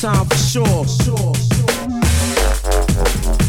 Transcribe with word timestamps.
time 0.00 0.26
for 0.26 0.36
sure. 0.36 0.86
sure, 0.86 1.34
sure. 1.34 3.45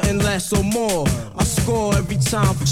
nothing 0.00 0.18
less 0.18 0.52
or 0.52 0.62
more. 0.62 1.06
I 1.36 1.44
score 1.44 1.94
every 1.96 2.18
time 2.18 2.54
for 2.54 2.66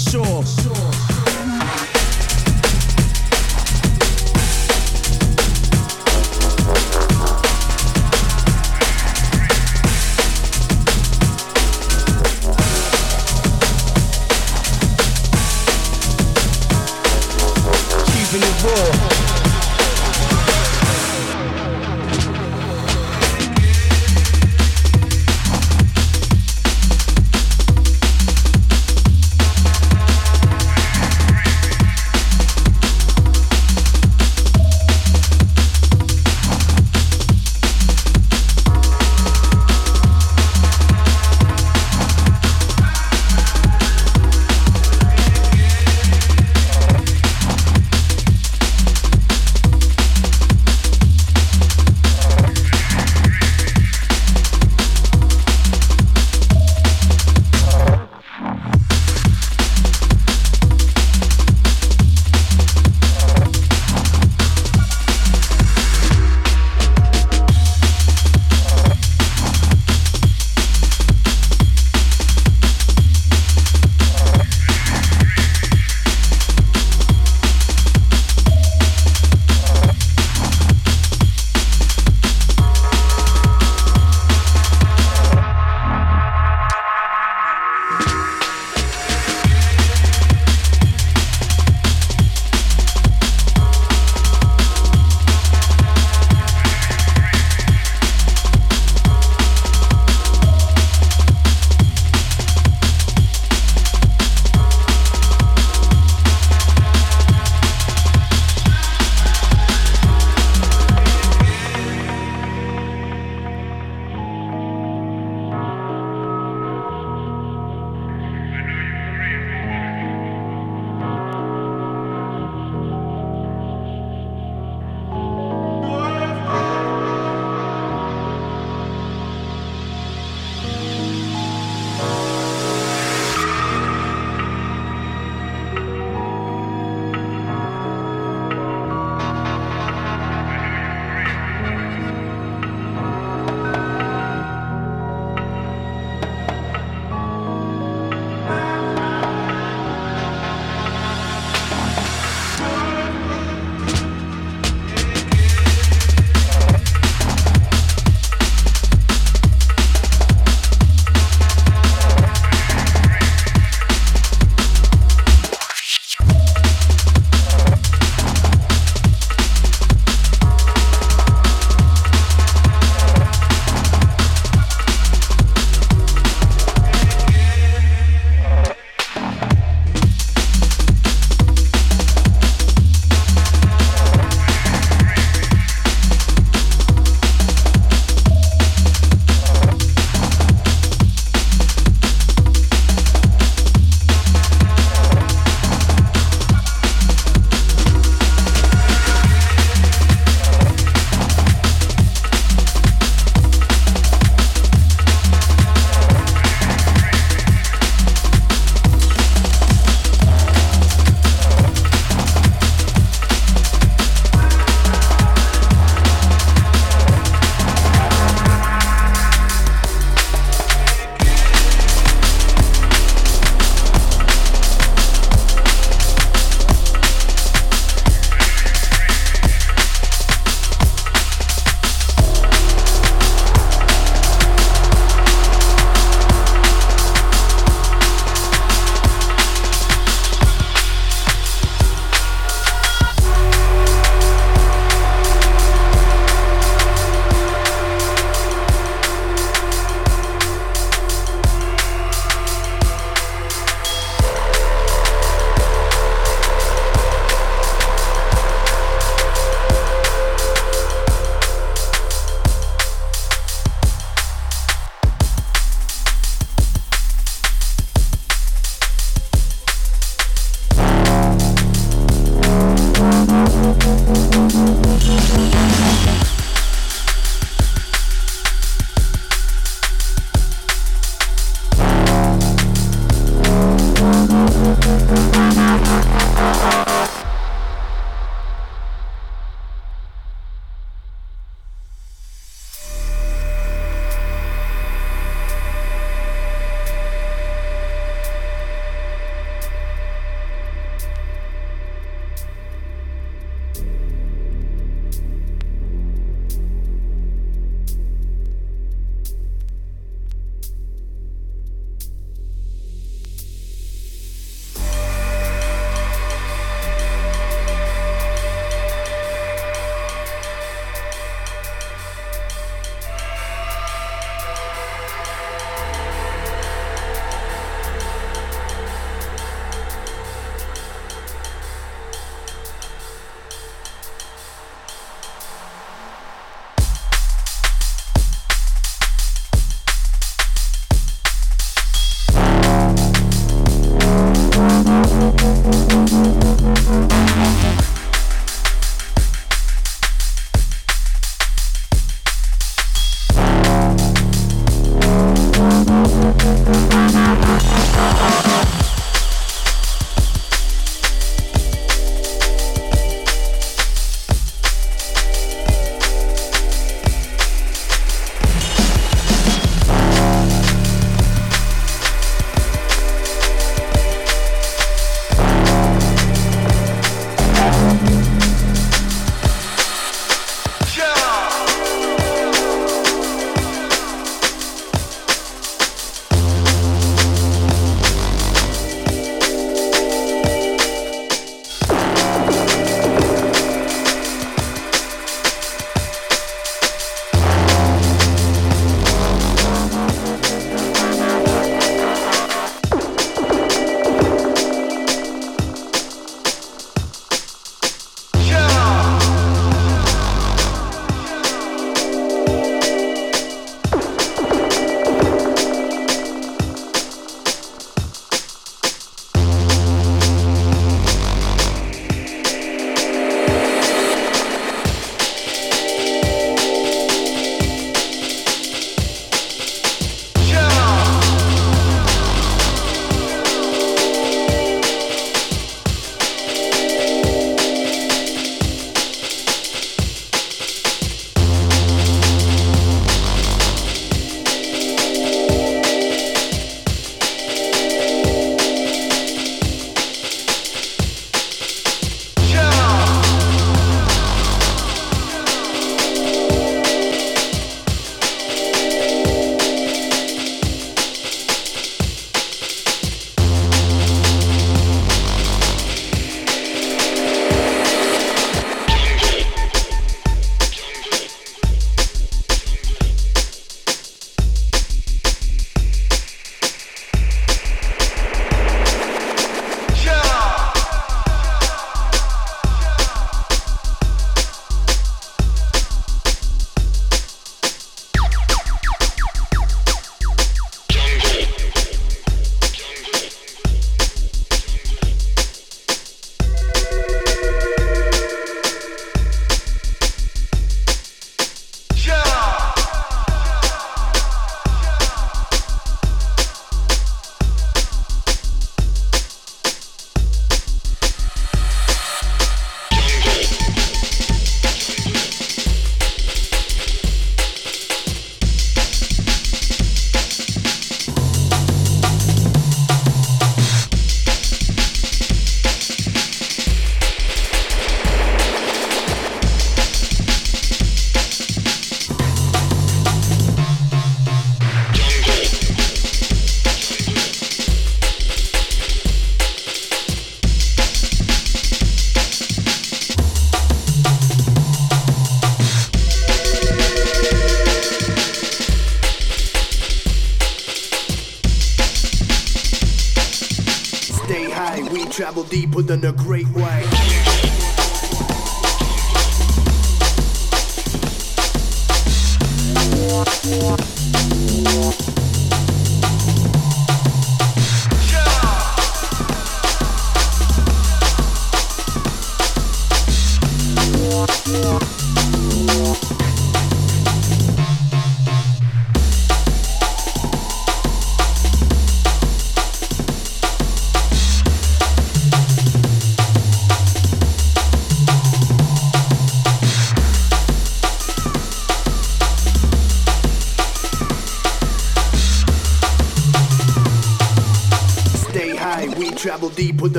than 555.83 556.01
the 556.01 556.11
great 556.13 556.47
white. 556.47 557.26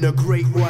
Than 0.00 0.10
a 0.10 0.12
great 0.12 0.46
white. 0.46 0.65